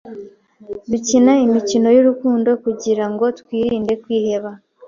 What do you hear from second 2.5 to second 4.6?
kugirango twirinde kwiheba